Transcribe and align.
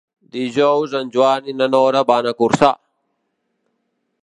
Dijous 0.35 0.95
en 0.99 1.11
Joan 1.17 1.51
i 1.53 1.55
na 1.59 1.67
Nora 1.75 2.03
van 2.13 2.31
a 2.31 2.35
Corçà. 2.41 2.73